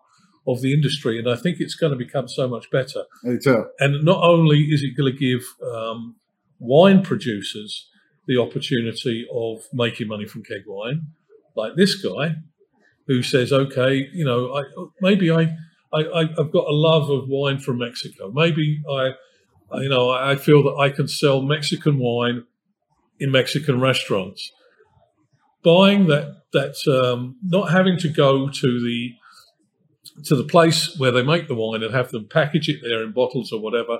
of 0.47 0.61
the 0.61 0.73
industry, 0.75 1.19
and 1.19 1.29
I 1.29 1.37
think 1.37 1.57
it's 1.61 1.75
going 1.75 1.93
to 1.93 1.97
become 1.97 2.29
so 2.29 2.47
much 2.49 2.71
better. 2.71 3.05
Me 3.23 3.39
too. 3.43 3.65
And 3.79 4.05
not 4.05 4.23
only 4.23 4.61
is 4.65 4.83
it 4.83 4.97
going 4.97 5.13
to 5.13 5.19
give 5.19 5.43
um, 5.67 6.17
wine 6.59 7.03
producers 7.03 7.89
the 8.27 8.39
opportunity 8.39 9.27
of 9.33 9.63
making 9.73 10.09
money 10.09 10.27
from 10.27 10.43
keg 10.43 10.63
wine, 10.67 11.07
like 11.57 11.77
this 11.77 11.95
guy, 11.95 12.37
who 13.07 13.23
says, 13.23 13.53
"Okay, 13.53 14.09
you 14.13 14.25
know, 14.25 14.55
I, 14.55 14.63
maybe 15.01 15.31
I, 15.31 15.43
I, 15.93 16.29
I've 16.39 16.53
got 16.53 16.67
a 16.67 16.73
love 16.75 17.09
of 17.11 17.29
wine 17.29 17.59
from 17.59 17.79
Mexico. 17.79 18.31
Maybe 18.33 18.83
I, 18.91 19.11
I- 19.73 19.81
you 19.83 19.89
know, 19.89 20.11
I 20.11 20.37
feel 20.37 20.63
that 20.65 20.77
I 20.79 20.91
can 20.91 21.09
sell 21.09 21.43
Mexican 21.43 21.99
wine 21.99 22.45
in 23.19 23.31
Mexican 23.31 23.81
restaurants. 23.81 24.53
Buying 25.63 26.07
that 26.09 26.43
that 26.53 26.77
um, 26.87 27.37
not 27.43 27.71
having 27.73 27.97
to 27.99 28.09
go 28.09 28.49
to 28.51 28.81
the 28.81 29.11
to 30.25 30.37
the 30.37 30.45
place 30.45 30.97
where 30.99 31.11
they 31.11 31.23
make 31.23 31.49
the 31.49 31.55
wine 31.55 31.83
and 31.83 31.95
have 31.95 32.11
them 32.11 32.29
package 32.29 32.69
it 32.69 32.81
there 32.83 33.03
in 33.03 33.13
bottles 33.13 33.53
or 33.53 33.61
whatever 33.61 33.99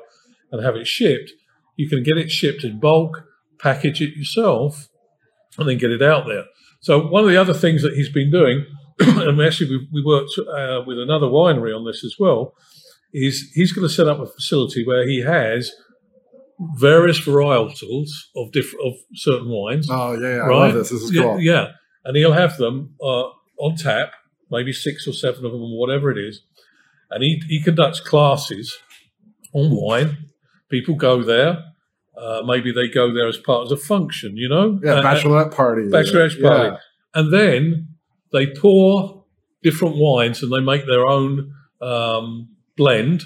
and 0.53 0.65
have 0.65 0.77
it 0.77 0.87
shipped. 0.87 1.33
You 1.77 1.89
can 1.89 2.03
get 2.03 2.19
it 2.19 2.31
shipped 2.31 2.65
in 2.65 2.79
bulk, 2.79 3.25
package 3.59 4.01
it 4.01 4.17
yourself, 4.17 4.89
and 5.59 5.69
then 5.69 5.79
get 5.79 5.91
it 5.91 6.03
out 6.03 6.27
there. 6.27 6.45
So 6.81 7.07
one 7.07 7.25
of 7.25 7.31
the 7.31 7.37
other 7.37 7.55
things 7.55 7.83
that 7.83 7.95
he's 7.95 8.11
been 8.11 8.31
doing, 8.31 8.67
and 9.01 9.41
actually 9.41 9.71
we, 9.71 9.89
we 9.93 10.05
worked 10.05 10.31
uh, 10.39 10.83
with 10.87 10.99
another 10.99 11.27
winery 11.27 11.75
on 11.75 11.85
this 11.85 12.05
as 12.05 12.17
well, 12.19 12.55
is 13.13 13.51
he's 13.55 13.73
going 13.73 13.87
to 13.87 13.93
set 13.93 14.09
up 14.09 14.21
a 14.21 14.27
facility 14.27 14.85
where 14.87 15.07
he 15.07 15.23
has 15.23 15.73
various 16.77 17.21
varietals 17.21 18.11
of 18.37 18.53
different 18.53 18.87
of 18.87 18.95
certain 19.15 19.49
wines. 19.49 19.89
Oh 19.91 20.13
yeah, 20.21 20.37
yeah. 20.37 20.43
I 20.43 20.49
love 20.49 20.75
this. 20.75 20.91
This 20.91 21.03
is 21.03 21.13
yeah, 21.13 21.23
cool. 21.23 21.41
yeah, 21.41 21.69
and 22.05 22.17
he'll 22.17 22.33
have 22.33 22.57
them 22.57 22.95
uh, 23.01 23.29
on 23.59 23.77
tap, 23.77 24.13
maybe 24.51 24.73
six 24.73 25.07
or 25.07 25.13
seven 25.13 25.45
of 25.45 25.53
them, 25.53 25.63
or 25.63 25.79
whatever 25.79 26.11
it 26.11 26.19
is, 26.19 26.43
and 27.11 27.23
he 27.23 27.43
he 27.49 27.63
conducts 27.63 28.01
classes 28.01 28.77
on 29.53 29.71
wine. 29.71 30.17
People 30.71 30.95
go 30.97 31.23
there. 31.23 31.63
Uh, 32.17 32.43
maybe 32.47 32.73
they 32.73 32.89
go 32.89 33.13
there 33.13 33.27
as 33.29 33.37
part 33.37 33.67
of 33.67 33.73
a 33.73 33.77
function, 33.77 34.37
you 34.37 34.49
know. 34.49 34.79
Yeah, 34.83 34.95
Uh, 34.95 35.03
bachelorette 35.03 35.53
party. 35.55 35.83
bachelorette 35.89 36.39
Yeah. 36.41 36.49
party. 36.49 36.77
and 37.15 37.33
then 37.33 37.89
they 38.33 38.47
pour 38.47 39.25
different 39.63 39.97
wines 39.97 40.43
and 40.43 40.53
they 40.53 40.61
make 40.61 40.87
their 40.87 41.07
own 41.07 41.53
um, 41.81 42.49
blend, 42.77 43.25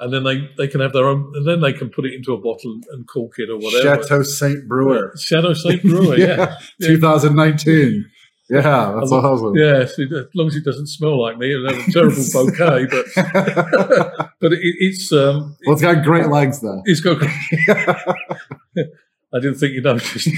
and 0.00 0.12
then 0.12 0.22
they, 0.24 0.48
they 0.58 0.66
can 0.68 0.80
have 0.80 0.92
their 0.92 1.06
own, 1.06 1.32
and 1.36 1.46
then 1.46 1.60
they 1.60 1.72
can 1.72 1.88
put 1.90 2.04
it 2.04 2.12
into 2.14 2.32
a 2.32 2.38
bottle 2.38 2.72
and, 2.72 2.84
and 2.92 3.06
cork 3.08 3.32
it 3.38 3.48
or 3.50 3.56
whatever. 3.58 3.82
Chateau 4.02 4.22
Saint 4.22 4.68
Brewer. 4.68 5.12
Shadow 5.18 5.54
Saint 5.54 5.82
Brewer, 5.82 6.16
yeah. 6.18 6.56
yeah. 6.80 6.86
2019. 6.88 8.04
Yeah, 8.50 8.94
that's 8.98 9.10
love- 9.10 9.24
awesome. 9.24 9.54
Yeah, 9.56 9.80
as 9.82 9.98
long 10.34 10.46
as 10.48 10.56
it 10.56 10.64
doesn't 10.64 10.86
smell 10.88 11.20
like 11.20 11.36
me, 11.38 11.52
it'll 11.52 11.68
have 11.72 11.88
a 11.88 11.92
terrible 11.92 12.24
bouquet. 12.32 12.86
But 12.86 13.06
but 14.40 14.52
it, 14.52 14.58
it's 14.62 15.12
um, 15.12 15.56
well, 15.66 15.74
it's 15.74 15.82
got 15.82 16.02
great 16.04 16.28
legs 16.28 16.60
though. 16.60 16.80
it's 16.86 17.00
got. 17.00 17.18
I 19.30 19.40
didn't 19.40 19.56
think 19.56 19.74
you 19.74 19.82
noticed. 19.82 20.28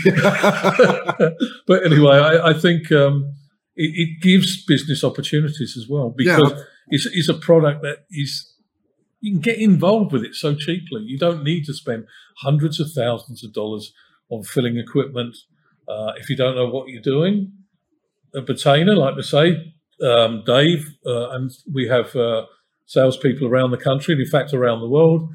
but 1.67 1.85
anyway, 1.85 2.17
I, 2.17 2.51
I 2.51 2.53
think 2.55 2.91
um, 2.91 3.33
it, 3.77 3.93
it 3.95 4.21
gives 4.23 4.65
business 4.65 5.05
opportunities 5.05 5.77
as 5.77 5.87
well 5.89 6.11
because 6.17 6.51
Yeah. 6.53 6.63
it's, 6.89 7.07
it's 7.07 7.29
a 7.29 7.35
product 7.35 7.83
that 7.83 7.99
is 8.11 8.53
you 9.21 9.33
can 9.33 9.41
get 9.41 9.59
involved 9.59 10.13
with 10.13 10.25
it 10.25 10.35
so 10.35 10.55
cheaply. 10.55 11.03
You 11.03 11.19
don't 11.19 11.45
need 11.45 11.65
to 11.67 11.75
spend 11.75 12.07
hundreds 12.39 12.81
of 12.81 12.91
thousands 12.91 13.45
of 13.45 13.53
dollars 13.53 13.93
on 14.29 14.43
filling 14.43 14.77
equipment 14.79 15.37
uh, 15.89 16.13
if 16.17 16.29
you 16.31 16.37
don't 16.37 16.57
know 16.57 16.67
what 16.69 16.89
you're 16.89 17.03
doing. 17.03 17.53
At 18.35 18.47
Petainer, 18.47 18.95
like 18.95 19.15
I 19.19 19.23
say, 19.23 19.75
um, 20.03 20.43
Dave, 20.47 20.89
uh, 21.05 21.31
and 21.31 21.51
we 21.73 21.89
have 21.89 22.15
uh, 22.17 22.47
salespeople 22.87 23.47
around 23.47 23.71
the 23.71 23.77
country, 23.77 24.15
and 24.15 24.23
in 24.23 24.29
fact 24.31 24.53
around 24.55 24.81
the 24.81 24.89
world, 24.89 25.29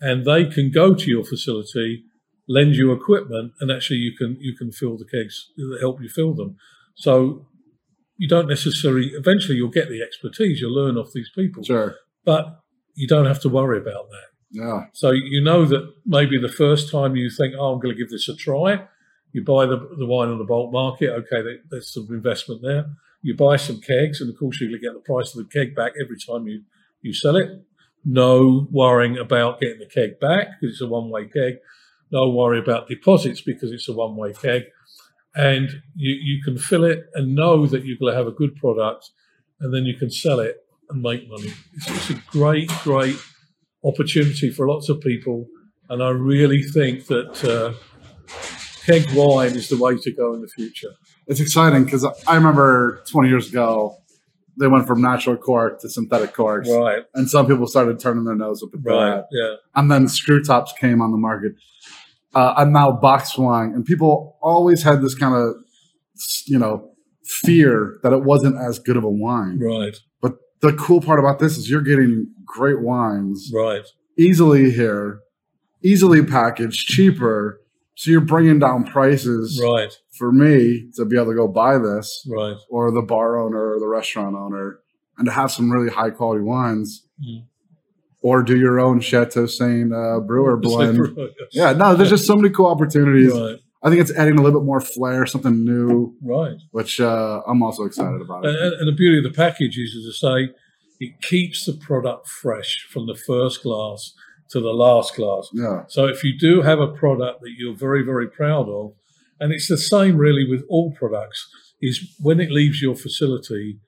and 0.00 0.24
they 0.24 0.44
can 0.46 0.70
go 0.70 0.94
to 0.94 1.10
your 1.10 1.24
facility, 1.24 2.04
lend 2.48 2.74
you 2.74 2.92
equipment, 2.92 3.52
and 3.60 3.70
actually 3.70 3.98
you 3.98 4.12
can 4.16 4.36
you 4.40 4.54
can 4.56 4.72
fill 4.72 4.96
the 4.98 5.04
kegs, 5.04 5.50
help 5.80 6.00
you 6.02 6.08
fill 6.08 6.34
them. 6.34 6.56
So 6.96 7.46
you 8.16 8.28
don't 8.28 8.48
necessarily. 8.48 9.08
Eventually, 9.14 9.56
you'll 9.56 9.70
get 9.70 9.88
the 9.88 10.02
expertise. 10.02 10.60
You'll 10.60 10.74
learn 10.74 10.98
off 10.98 11.12
these 11.14 11.30
people, 11.34 11.62
Sure. 11.62 11.94
but 12.24 12.60
you 12.94 13.06
don't 13.08 13.26
have 13.26 13.40
to 13.42 13.48
worry 13.48 13.78
about 13.78 14.08
that. 14.10 14.26
Yeah. 14.52 14.80
So 14.92 15.10
you 15.12 15.40
know 15.42 15.64
that 15.64 15.90
maybe 16.04 16.36
the 16.38 16.48
first 16.52 16.90
time 16.90 17.16
you 17.16 17.30
think, 17.30 17.54
"Oh, 17.56 17.72
I'm 17.72 17.80
going 17.80 17.94
to 17.94 17.98
give 17.98 18.10
this 18.10 18.28
a 18.28 18.34
try," 18.34 18.86
you 19.32 19.44
buy 19.44 19.66
the, 19.66 19.76
the 19.98 20.06
wine 20.06 20.28
on 20.28 20.38
the 20.38 20.44
bulk 20.44 20.72
market. 20.72 21.10
Okay, 21.10 21.42
there- 21.42 21.62
there's 21.70 21.92
some 21.92 22.06
investment 22.10 22.62
there. 22.62 22.86
You 23.22 23.36
buy 23.36 23.56
some 23.56 23.80
kegs, 23.80 24.20
and 24.20 24.30
of 24.30 24.38
course, 24.38 24.60
you're 24.60 24.70
going 24.70 24.80
to 24.80 24.86
get 24.86 24.94
the 24.94 25.00
price 25.12 25.34
of 25.34 25.38
the 25.44 25.50
keg 25.52 25.74
back 25.74 25.92
every 26.02 26.16
time 26.18 26.46
you 26.46 26.62
you 27.02 27.12
sell 27.14 27.36
it. 27.36 27.48
No 28.04 28.66
worrying 28.70 29.18
about 29.18 29.60
getting 29.60 29.78
the 29.78 29.86
keg 29.86 30.18
back 30.20 30.48
because 30.60 30.74
it's 30.74 30.80
a 30.82 30.86
one 30.86 31.10
way 31.10 31.26
keg. 31.28 31.54
No 32.10 32.30
worry 32.30 32.58
about 32.58 32.88
deposits 32.88 33.40
because 33.42 33.70
it's 33.72 33.88
a 33.88 33.92
one 33.92 34.16
way 34.16 34.32
keg. 34.32 34.62
And 35.34 35.68
you, 35.94 36.14
you 36.14 36.42
can 36.42 36.58
fill 36.58 36.84
it 36.84 37.04
and 37.14 37.34
know 37.36 37.66
that 37.66 37.84
you're 37.84 37.98
going 37.98 38.12
to 38.12 38.16
have 38.18 38.26
a 38.26 38.32
good 38.32 38.56
product, 38.56 39.10
and 39.60 39.72
then 39.72 39.84
you 39.84 39.94
can 39.96 40.10
sell 40.10 40.40
it 40.40 40.56
and 40.88 41.02
make 41.02 41.28
money. 41.28 41.52
It's, 41.74 41.88
it's 41.90 42.10
a 42.10 42.22
great, 42.32 42.68
great 42.82 43.16
opportunity 43.84 44.50
for 44.50 44.66
lots 44.68 44.88
of 44.88 45.00
people. 45.00 45.46
And 45.88 46.02
I 46.02 46.10
really 46.10 46.62
think 46.62 47.06
that 47.06 47.44
uh, 47.44 47.74
keg 48.86 49.06
wine 49.14 49.54
is 49.56 49.68
the 49.68 49.76
way 49.76 49.96
to 49.96 50.12
go 50.12 50.34
in 50.34 50.40
the 50.40 50.48
future. 50.48 50.90
It's 51.26 51.40
exciting 51.40 51.84
because 51.84 52.04
I 52.26 52.34
remember 52.34 53.02
20 53.10 53.28
years 53.28 53.48
ago, 53.48 53.96
they 54.58 54.66
went 54.66 54.86
from 54.86 55.00
natural 55.00 55.36
cork 55.36 55.80
to 55.80 55.88
synthetic 55.88 56.34
corks. 56.34 56.68
Right, 56.68 57.02
And 57.14 57.30
some 57.30 57.46
people 57.46 57.66
started 57.66 57.98
turning 57.98 58.24
their 58.24 58.34
nose 58.34 58.62
up 58.62 58.70
at 58.74 58.80
right, 58.84 59.16
that. 59.16 59.26
yeah, 59.30 59.54
And 59.74 59.90
then 59.90 60.08
screw 60.08 60.42
tops 60.42 60.72
came 60.78 61.00
on 61.00 61.12
the 61.12 61.16
market. 61.18 61.52
Uh, 62.34 62.54
and 62.58 62.72
now 62.72 62.92
box 62.92 63.36
wine. 63.38 63.72
And 63.74 63.84
people 63.84 64.36
always 64.42 64.82
had 64.82 65.02
this 65.02 65.14
kind 65.14 65.34
of, 65.34 65.54
you 66.46 66.58
know, 66.58 66.90
fear 67.24 67.98
that 68.02 68.12
it 68.12 68.22
wasn't 68.24 68.56
as 68.56 68.78
good 68.78 68.96
of 68.96 69.04
a 69.04 69.08
wine. 69.10 69.58
right, 69.60 69.96
But 70.20 70.34
the 70.60 70.72
cool 70.74 71.00
part 71.00 71.18
about 71.18 71.38
this 71.38 71.56
is 71.56 71.70
you're 71.70 71.80
getting 71.82 72.32
great 72.44 72.82
wines 72.82 73.50
right, 73.54 73.84
easily 74.18 74.70
here, 74.72 75.20
easily 75.82 76.24
packaged, 76.24 76.86
cheaper. 76.88 77.59
So 78.00 78.10
you're 78.10 78.22
bringing 78.22 78.58
down 78.58 78.84
prices 78.84 79.60
right, 79.62 79.94
for 80.16 80.32
me 80.32 80.88
to 80.96 81.04
be 81.04 81.16
able 81.16 81.32
to 81.32 81.34
go 81.34 81.46
buy 81.46 81.76
this 81.76 82.26
right. 82.30 82.56
or 82.70 82.90
the 82.90 83.02
bar 83.02 83.38
owner 83.38 83.74
or 83.74 83.78
the 83.78 83.86
restaurant 83.86 84.34
owner 84.34 84.78
and 85.18 85.26
to 85.26 85.32
have 85.32 85.52
some 85.52 85.70
really 85.70 85.90
high 85.90 86.08
quality 86.08 86.40
wines 86.40 87.06
Mm. 87.22 87.42
or 88.22 88.42
do 88.42 88.58
your 88.58 88.80
own 88.80 89.00
Chateau 89.00 89.44
Saint 89.44 89.92
uh, 89.92 90.20
brewer 90.20 90.56
blend. 90.62 91.14
Right, 91.14 91.28
Yeah, 91.52 91.74
no, 91.74 91.94
there's 91.94 92.08
just 92.08 92.24
so 92.24 92.34
many 92.34 92.48
cool 92.48 92.68
opportunities. 92.68 93.34
right, 93.34 93.58
I 93.82 93.90
think 93.90 94.00
it's 94.00 94.12
adding 94.12 94.38
a 94.38 94.42
little 94.42 94.60
bit 94.60 94.64
more 94.64 94.80
flair, 94.80 95.26
something 95.26 95.62
new, 95.62 96.14
right. 96.22 96.56
which 96.70 97.02
uh, 97.02 97.42
I'm 97.46 97.62
also 97.62 97.84
excited 97.84 98.22
about. 98.22 98.46
And, 98.46 98.56
and 98.56 98.72
and 98.72 98.88
the 98.88 98.96
beauty 98.96 99.18
of 99.18 99.24
the 99.24 99.36
package 99.36 99.76
is, 99.76 99.94
as 99.94 100.24
I 100.24 100.46
say, 100.46 100.54
it 101.00 101.20
keeps 101.20 101.66
the 101.66 101.74
product 101.74 102.28
fresh 102.28 102.86
from 102.88 103.06
the 103.06 103.14
first 103.14 103.62
glass 103.62 104.14
to 104.50 104.60
the 104.60 104.72
last 104.72 105.14
glass. 105.16 105.48
Yeah, 105.52 105.84
So 105.88 106.06
if 106.06 106.24
you 106.24 106.36
do 106.38 106.62
have 106.62 106.80
a 106.80 106.88
product 106.88 107.40
that 107.42 107.52
you're 107.56 107.76
very, 107.76 108.02
very 108.02 108.28
proud 108.28 108.68
of, 108.68 108.92
and 109.38 109.52
it's 109.52 109.68
the 109.68 109.78
same 109.78 110.16
really 110.16 110.46
with 110.48 110.64
all 110.68 110.92
products, 110.92 111.48
is 111.80 112.14
when 112.20 112.40
it 112.40 112.50
leaves 112.50 112.82
your 112.82 112.94
facility, 112.96 113.78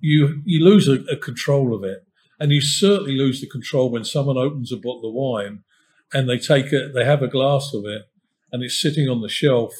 you 0.00 0.42
you 0.44 0.64
lose 0.64 0.86
a, 0.88 0.98
a 1.10 1.16
control 1.16 1.74
of 1.74 1.82
it, 1.84 2.00
and 2.38 2.52
you 2.52 2.60
certainly 2.60 3.16
lose 3.16 3.40
the 3.40 3.48
control 3.48 3.90
when 3.90 4.04
someone 4.04 4.36
opens 4.36 4.70
a 4.72 4.76
bottle 4.76 5.08
of 5.08 5.14
wine 5.14 5.62
and 6.14 6.28
they 6.28 6.38
take 6.38 6.72
it, 6.72 6.92
they 6.94 7.04
have 7.04 7.22
a 7.22 7.28
glass 7.28 7.72
of 7.74 7.84
it, 7.86 8.02
and 8.50 8.62
it's 8.62 8.78
sitting 8.80 9.08
on 9.08 9.22
the 9.22 9.28
shelf 9.30 9.72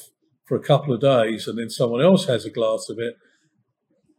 for 0.46 0.56
a 0.56 0.62
couple 0.62 0.94
of 0.94 1.00
days, 1.00 1.46
and 1.46 1.58
then 1.58 1.68
someone 1.70 2.00
else 2.02 2.24
has 2.26 2.44
a 2.46 2.50
glass 2.50 2.88
of 2.88 2.98
it, 2.98 3.16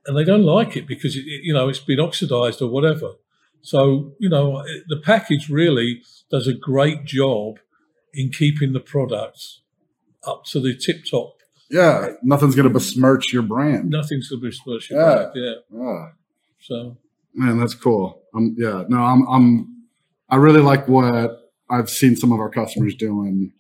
and 0.06 0.16
they 0.18 0.24
don't 0.24 0.44
like 0.44 0.78
it 0.78 0.88
because 0.88 1.16
it, 1.16 1.26
it- 1.26 1.44
you 1.44 1.54
know 1.54 1.70
it's 1.70 1.80
been 1.80 2.00
oxidized 2.00 2.62
or 2.62 2.70
whatever. 2.70 3.14
So, 3.64 4.12
you 4.20 4.30
know, 4.30 4.64
the 4.90 4.98
package 5.04 5.50
really 5.50 6.02
does 6.30 6.48
a 6.48 6.54
great 6.54 7.06
job 7.06 7.56
in 8.14 8.30
keeping 8.30 8.74
the 8.74 8.80
products 8.80 9.62
up 10.28 10.44
to 10.52 10.60
the 10.60 10.76
tip 10.76 11.06
top. 11.10 11.38
yeah, 11.72 12.10
nothing's 12.22 12.56
going 12.56 12.68
to 12.68 12.74
besmirch 12.74 13.34
your 13.34 13.42
brand. 13.42 13.90
Nothing's 13.90 14.30
going 14.30 14.42
to 14.42 14.48
besmirch 14.50 14.90
your 14.92 15.02
Yeah. 15.02 15.16
back. 15.16 15.32
Yeah. 15.36 15.54
Yeah. 15.74 16.06
So, 16.60 16.98
Man, 17.34 17.58
that's 17.58 17.74
cool. 17.74 18.22
Um, 18.36 18.56
yeah, 18.60 18.84
no, 18.90 18.98
I'm, 19.00 19.26
I'm, 19.28 19.86
I 20.30 20.36
really 20.36 20.62
like 20.62 20.88
what 20.88 21.32
I've 21.70 21.90
seen 21.90 22.16
some 22.16 22.32
of 22.32 22.40
our 22.40 22.50
customers 22.50 22.94
doing. 22.96 23.54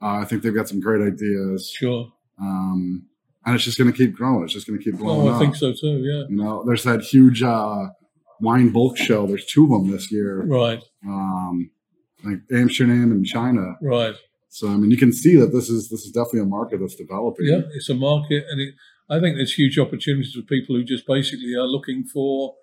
Uh, 0.00 0.20
I 0.22 0.24
think 0.24 0.42
they've 0.42 0.54
got 0.54 0.68
some 0.68 0.80
great 0.80 1.02
ideas, 1.06 1.70
sure. 1.76 2.10
um, 2.40 3.04
and 3.44 3.54
it's 3.54 3.64
just 3.64 3.76
going 3.76 3.90
to 3.92 3.96
keep 3.96 4.14
growing. 4.14 4.44
It's 4.44 4.54
just 4.54 4.66
going 4.66 4.78
to 4.78 4.84
keep 4.84 4.96
blowing 4.98 5.28
Oh, 5.28 5.30
I 5.30 5.34
up. 5.34 5.40
think 5.40 5.56
so 5.56 5.72
too. 5.72 5.98
Yeah. 6.02 6.24
You 6.30 6.36
know, 6.42 6.64
there's 6.66 6.84
that 6.84 7.02
huge 7.02 7.42
uh, 7.42 7.88
wine 8.40 8.70
bulk 8.70 8.96
show. 8.96 9.26
There's 9.26 9.46
two 9.46 9.64
of 9.64 9.70
them 9.70 9.90
this 9.90 10.10
year. 10.10 10.44
Right. 10.44 10.82
Um, 11.06 11.70
like 12.24 12.38
Amsterdam 12.52 13.12
and 13.12 13.24
China. 13.24 13.76
Right. 13.80 14.14
So 14.48 14.68
I 14.68 14.76
mean, 14.76 14.90
you 14.90 14.96
can 14.96 15.12
see 15.12 15.36
that 15.36 15.52
this 15.52 15.68
is 15.68 15.88
this 15.88 16.04
is 16.04 16.12
definitely 16.12 16.40
a 16.40 16.46
market 16.46 16.80
that's 16.80 16.96
developing. 16.96 17.46
Yeah. 17.46 17.62
It's 17.74 17.88
a 17.88 17.94
market, 17.94 18.44
and 18.50 18.60
it, 18.60 18.74
I 19.10 19.20
think 19.20 19.36
there's 19.36 19.54
huge 19.54 19.78
opportunities 19.78 20.32
for 20.32 20.42
people 20.42 20.74
who 20.76 20.84
just 20.84 21.06
basically 21.06 21.54
are 21.54 21.66
looking 21.66 22.04
for 22.04 22.54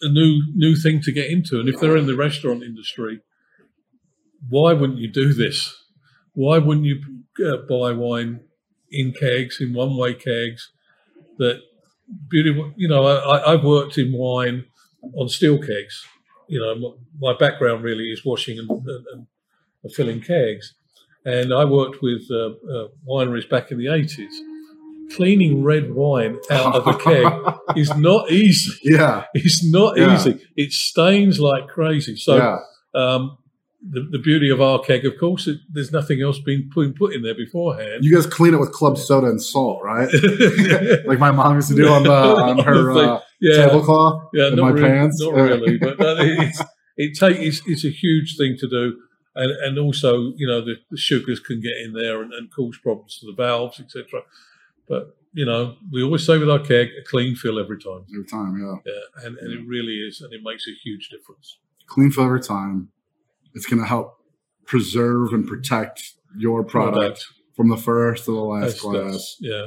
a 0.00 0.08
new 0.08 0.42
new 0.54 0.76
thing 0.76 1.00
to 1.02 1.12
get 1.12 1.30
into. 1.30 1.60
And 1.60 1.68
if 1.68 1.80
they're 1.80 1.96
in 1.96 2.06
the 2.06 2.16
restaurant 2.16 2.62
industry, 2.62 3.20
why 4.48 4.72
wouldn't 4.72 4.98
you 4.98 5.10
do 5.10 5.32
this? 5.32 5.76
Why 6.32 6.58
wouldn't 6.58 6.86
you 6.86 7.00
uh, 7.44 7.58
buy 7.68 7.92
wine 7.92 8.40
in 8.90 9.12
kegs, 9.12 9.60
in 9.60 9.74
one 9.74 9.96
way 9.96 10.14
kegs? 10.14 10.70
That 11.38 11.60
beauty, 12.28 12.72
you 12.76 12.88
know, 12.88 13.06
I, 13.06 13.52
I've 13.52 13.64
worked 13.64 13.98
in 13.98 14.12
wine 14.12 14.64
on 15.16 15.28
steel 15.28 15.58
kegs. 15.58 16.04
You 16.48 16.60
know, 16.60 16.74
my, 17.20 17.32
my 17.32 17.38
background 17.38 17.84
really 17.84 18.10
is 18.10 18.24
washing 18.24 18.58
and, 18.58 18.68
and, 18.70 19.26
and 19.84 19.92
filling 19.94 20.20
kegs. 20.20 20.74
and 21.24 21.52
I 21.54 21.64
worked 21.64 22.02
with 22.02 22.22
uh, 22.30 22.50
uh, 22.74 22.88
wineries 23.08 23.48
back 23.48 23.70
in 23.70 23.78
the 23.78 23.88
eighties. 23.88 24.32
Cleaning 25.16 25.64
red 25.64 25.92
wine 25.92 26.38
out 26.50 26.76
of 26.76 26.86
a 26.86 26.94
keg 26.96 27.26
is 27.76 27.94
not 27.96 28.30
easy. 28.30 28.72
Yeah. 28.84 29.24
It's 29.34 29.64
not 29.64 29.96
Yeah. 29.96 30.14
easy. 30.14 30.40
It 30.56 30.70
stains 30.72 31.40
like 31.40 31.66
crazy. 31.66 32.14
So 32.16 32.36
yeah. 32.36 32.58
um, 32.94 33.36
the, 33.82 34.06
the 34.10 34.18
beauty 34.18 34.50
of 34.50 34.60
our 34.60 34.78
keg, 34.80 35.06
of 35.06 35.18
course, 35.18 35.46
it, 35.46 35.58
there's 35.72 35.90
nothing 35.90 36.20
else 36.20 36.38
being 36.38 36.70
put, 36.72 36.96
put 36.96 37.14
in 37.14 37.22
there 37.22 37.34
beforehand. 37.34 38.04
You 38.04 38.14
guys 38.14 38.26
clean 38.26 38.52
it 38.52 38.60
with 38.60 38.72
club 38.72 38.98
soda 38.98 39.28
and 39.28 39.42
salt, 39.42 39.82
right? 39.82 40.08
like 41.06 41.18
my 41.18 41.30
mom 41.30 41.56
used 41.56 41.68
to 41.68 41.74
do 41.74 41.88
on 41.88 42.02
the 42.02 42.10
on 42.12 42.58
her 42.58 42.92
uh, 42.92 43.20
yeah, 43.40 43.66
tablecloth 43.66 44.28
yeah, 44.34 44.48
in 44.48 44.56
not 44.56 44.62
my 44.62 44.70
really, 44.70 44.88
pants. 44.88 45.20
not 45.20 45.34
really, 45.34 45.78
but 45.78 45.98
no, 45.98 46.16
it's 46.18 46.60
it 46.96 47.18
take 47.18 47.38
it's, 47.38 47.62
it's 47.66 47.84
a 47.84 47.90
huge 47.90 48.36
thing 48.36 48.56
to 48.58 48.68
do, 48.68 49.00
and 49.34 49.50
and 49.64 49.78
also 49.78 50.34
you 50.36 50.46
know 50.46 50.60
the, 50.60 50.76
the 50.90 50.98
sugars 50.98 51.40
can 51.40 51.60
get 51.60 51.76
in 51.82 51.94
there 51.94 52.22
and, 52.22 52.32
and 52.34 52.52
cause 52.52 52.76
problems 52.82 53.18
to 53.18 53.26
the 53.26 53.32
valves, 53.32 53.80
etc. 53.80 54.22
But 54.86 55.16
you 55.32 55.46
know 55.46 55.76
we 55.90 56.02
always 56.02 56.26
say 56.26 56.36
with 56.36 56.50
our 56.50 56.58
keg, 56.58 56.88
a 57.00 57.08
clean 57.08 57.34
fill 57.34 57.58
every 57.58 57.78
time. 57.78 58.04
every 58.12 58.26
time. 58.26 58.60
Yeah, 58.60 58.92
Yeah, 58.92 59.26
and, 59.26 59.38
and 59.38 59.52
it 59.52 59.66
really 59.66 60.00
is, 60.00 60.20
and 60.20 60.34
it 60.34 60.42
makes 60.44 60.68
a 60.68 60.72
huge 60.84 61.08
difference. 61.08 61.56
clean 61.86 62.10
fill 62.10 62.24
every 62.24 62.42
time. 62.42 62.90
It's 63.54 63.66
going 63.66 63.80
to 63.80 63.86
help 63.88 64.16
preserve 64.66 65.32
and 65.32 65.46
protect 65.46 66.02
your 66.36 66.62
product 66.64 66.96
Product. 66.96 67.24
from 67.56 67.68
the 67.68 67.76
first 67.76 68.24
to 68.26 68.32
the 68.32 68.40
last 68.40 68.60
That's- 68.62 68.80
glass. 68.80 69.02
that's- 69.04 69.36
yeah, 69.40 69.66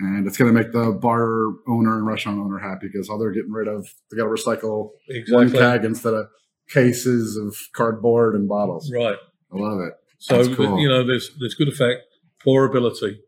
and 0.00 0.26
it's 0.26 0.36
going 0.36 0.52
to 0.52 0.58
make 0.58 0.72
the 0.72 0.90
bar 0.92 1.48
owner 1.68 1.96
and 1.96 2.06
restaurant 2.06 2.38
owner 2.40 2.58
happy 2.58 2.88
because 2.92 3.08
all 3.08 3.18
they're 3.18 3.30
getting 3.30 3.52
rid 3.52 3.68
of, 3.68 3.86
they 4.10 4.16
got 4.16 4.24
to 4.24 4.30
recycle 4.30 4.90
one 5.28 5.46
exactly. 5.46 5.58
keg 5.58 5.84
instead 5.84 6.14
of 6.14 6.26
cases 6.68 7.36
of 7.36 7.56
cardboard 7.72 8.34
and 8.34 8.48
bottles. 8.48 8.90
Right. 8.92 9.16
I 9.52 9.56
love 9.56 9.80
it. 9.80 9.92
So 10.18 10.54
cool. 10.54 10.78
you 10.80 10.88
know, 10.88 11.04
there's 11.06 11.30
there's 11.38 11.54
good 11.54 11.68
effect, 11.68 12.00
pourability 12.44 13.18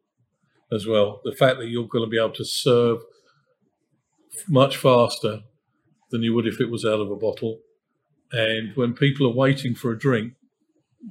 as 0.72 0.86
well. 0.86 1.20
The 1.24 1.32
fact 1.32 1.58
that 1.58 1.66
you're 1.68 1.86
going 1.86 2.04
to 2.04 2.10
be 2.10 2.18
able 2.18 2.34
to 2.34 2.44
serve 2.44 2.98
much 4.48 4.76
faster 4.76 5.40
than 6.10 6.22
you 6.22 6.34
would 6.34 6.46
if 6.46 6.60
it 6.60 6.70
was 6.70 6.84
out 6.84 7.00
of 7.00 7.10
a 7.10 7.16
bottle, 7.16 7.60
and 8.32 8.74
when 8.76 8.94
people 8.94 9.26
are 9.26 9.34
waiting 9.34 9.74
for 9.74 9.92
a 9.92 9.98
drink, 9.98 10.32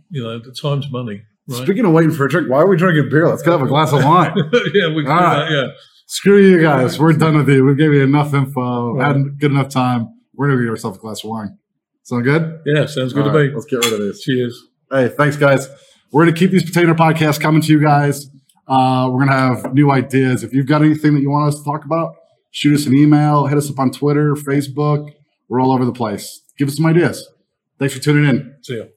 you 0.10 0.24
know, 0.24 0.40
the 0.40 0.52
time's 0.52 0.90
money, 0.92 1.24
right? 1.48 1.64
Speaking 1.64 1.86
of 1.86 1.92
waiting 1.92 2.12
for 2.12 2.26
a 2.26 2.30
drink, 2.30 2.50
why 2.50 2.60
are 2.60 2.68
we 2.68 2.78
drinking 2.78 3.10
beer? 3.10 3.28
Let's 3.28 3.44
go 3.44 3.52
have 3.52 3.62
a 3.62 3.68
glass 3.68 3.92
of 3.94 4.04
wine. 4.04 4.34
yeah, 4.74 4.94
we 4.94 5.04
can 5.04 5.12
All 5.12 5.20
do 5.20 5.24
right. 5.26 5.50
that. 5.50 5.52
Yeah, 5.52 5.68
Screw 6.06 6.38
you 6.38 6.62
guys. 6.62 7.00
We're 7.00 7.14
done 7.14 7.38
with 7.38 7.50
you. 7.50 7.64
We 7.66 7.76
gave 7.76 7.94
you 7.94 8.04
enough 8.04 8.34
info. 8.34 8.94
Right. 8.94 9.16
Had 9.16 9.40
good 9.40 9.52
enough 9.52 9.70
time. 9.70 10.10
We're 10.36 10.48
going 10.48 10.60
to 10.60 10.64
get 10.66 10.70
ourselves 10.72 10.98
a 10.98 11.02
glass 11.02 11.24
of 11.24 11.30
wine. 11.30 11.58
Sound 12.04 12.24
good? 12.26 12.62
yeah, 12.66 12.86
sounds 12.86 13.14
good 13.14 13.26
All 13.26 13.32
to 13.32 13.38
right, 13.38 13.50
me. 13.50 13.54
Let's 13.56 13.66
get 13.66 13.78
rid 13.78 13.94
of 13.94 14.00
this. 14.00 14.22
Cheers. 14.22 14.62
Hey, 14.92 15.08
thanks, 15.08 15.38
guys. 15.38 15.70
We're 16.12 16.26
going 16.26 16.36
to 16.36 16.40
keep 16.40 16.52
these 16.52 16.64
Petainer 16.64 16.94
podcasts 16.94 17.40
coming 17.40 17.62
to 17.62 17.72
you 17.72 17.82
guys. 17.82 18.28
Uh, 18.68 19.10
we're 19.12 19.26
going 19.26 19.30
to 19.30 19.34
have 19.64 19.74
new 19.74 19.90
ideas. 19.92 20.44
If 20.44 20.54
you've 20.54 20.68
got 20.68 20.82
anything 20.84 21.16
that 21.16 21.22
you 21.22 21.30
want 21.30 21.48
us 21.48 21.58
to 21.60 21.64
talk 21.64 21.86
about, 21.86 22.16
shoot 22.52 22.76
us 22.76 22.86
an 22.86 22.94
email, 22.96 23.48
hit 23.48 23.58
us 23.58 23.70
up 23.70 23.80
on 23.80 23.90
Twitter, 23.92 24.36
Facebook. 24.36 25.10
We're 25.54 25.62
all 25.62 25.72
over 25.72 25.86
the 25.86 25.94
place. 25.94 26.42
Give 26.58 26.68
us 26.68 26.78
some 26.78 26.88
ideas. 26.88 27.30
Thanks 27.78 27.94
for 27.94 28.00
tuning 28.02 28.28
in. 28.28 28.56
See 28.64 28.74
you. 28.74 28.90